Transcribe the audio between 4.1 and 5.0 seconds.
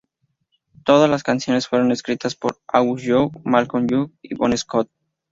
y Bon Scott.